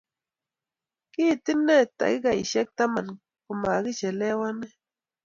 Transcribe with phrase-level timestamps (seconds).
[1.13, 3.07] Kiit inne takikaishek taman
[3.45, 4.69] komagichelewanye